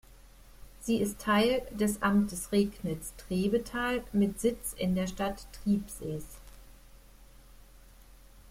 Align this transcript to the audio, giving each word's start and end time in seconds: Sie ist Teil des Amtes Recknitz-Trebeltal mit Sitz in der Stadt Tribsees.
Sie 0.79 0.95
ist 0.97 1.19
Teil 1.19 1.61
des 1.69 2.01
Amtes 2.01 2.51
Recknitz-Trebeltal 2.51 4.03
mit 4.13 4.39
Sitz 4.39 4.73
in 4.73 4.95
der 4.95 5.05
Stadt 5.05 5.45
Tribsees. 5.61 6.25